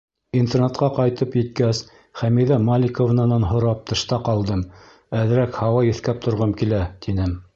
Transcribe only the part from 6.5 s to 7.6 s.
килә, тинем.